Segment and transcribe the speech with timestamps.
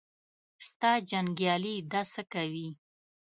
[0.67, 2.69] ستا جنګیالي دا څه کوي.